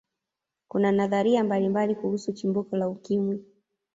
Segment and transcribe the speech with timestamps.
[0.67, 3.39] kuna nadharia mbalimbali kuhusu chimbuko la ukimwi